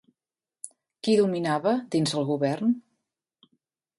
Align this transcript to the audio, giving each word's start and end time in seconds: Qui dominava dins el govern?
Qui 1.07 1.13
dominava 1.19 1.75
dins 1.97 2.15
el 2.21 2.27
govern? 2.31 2.73